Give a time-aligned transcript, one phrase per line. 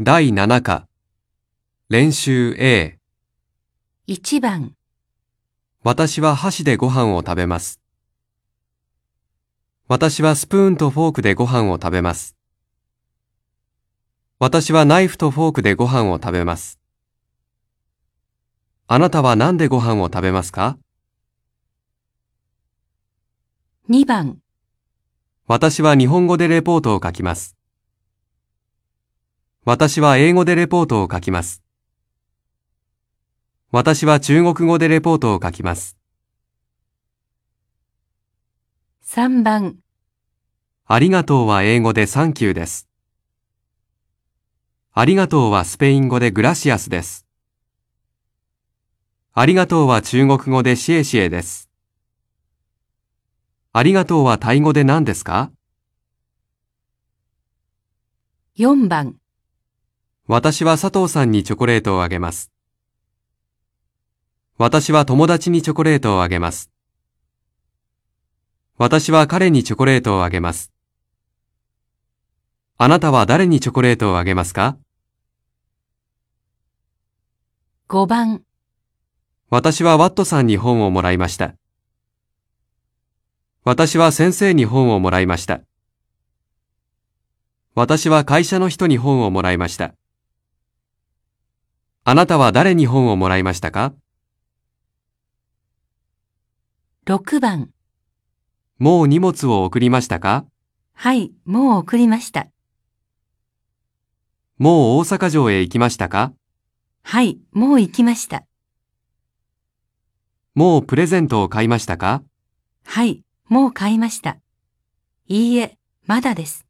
[0.00, 0.86] 第7課
[1.88, 3.00] 練習 A
[4.06, 4.76] 1番、
[5.82, 7.80] 私は箸でご飯を食べます。
[9.88, 12.36] 私はスプーンとフォークでご飯を食べます。
[14.38, 16.78] 私はナイフとフォークでご飯を食べます。
[18.86, 20.78] あなたは何でご飯を食べますか
[23.90, 24.38] ？2番、
[25.48, 27.57] 私は日本語でレポートを書きます。
[29.64, 31.62] 私は英語でレポートを書きます。
[33.70, 35.98] 私は中国語でレポートを書きます。
[39.04, 39.76] 3番、
[40.86, 42.88] ありがとうは英語でサンキューです。
[44.92, 47.26] ありがとうはスペイン語でグラシアスです。
[49.34, 51.68] ありがとうは中国語でシエシエです。
[53.72, 55.52] ありがとうはタイ語で何ですか
[58.56, 59.17] ？4番、
[60.30, 62.52] 私は佐藤さんにチョコレートをあげます。
[64.58, 66.70] 私は友達にチョコレートをあげます。
[68.76, 70.70] 私は彼にチョコレートをあげます。
[72.76, 74.76] あなたは誰にチョコレートをあげますか
[77.88, 78.42] ？5番、
[79.48, 81.54] 私はワットさんに本をもらいました。
[83.64, 85.62] 私は先生に本をもらいました。
[87.74, 89.94] 私は会社の人に本をもらいました。
[92.10, 93.92] あなたは誰に本をもらいましたか
[97.04, 97.68] ？6番、
[98.78, 100.46] もう荷物を送りましたか？
[100.94, 102.46] はい、もう送りました。
[104.56, 106.32] もう大阪城へ行きましたか？
[107.02, 108.46] はい、もう行きました。
[110.54, 112.22] もうプレゼントを買いましたか？
[112.86, 114.38] はい、もう買いました。
[115.26, 116.67] いいえ、まだです。